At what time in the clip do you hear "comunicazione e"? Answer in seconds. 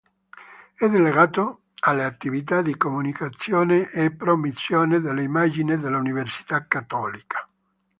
2.75-4.09